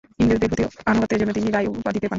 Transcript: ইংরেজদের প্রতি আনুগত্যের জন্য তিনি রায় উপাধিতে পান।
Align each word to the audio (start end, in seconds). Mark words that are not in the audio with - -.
ইংরেজদের 0.19 0.49
প্রতি 0.51 0.63
আনুগত্যের 0.85 1.19
জন্য 1.21 1.31
তিনি 1.33 1.47
রায় 1.47 1.67
উপাধিতে 1.71 1.99
পান। 1.99 2.09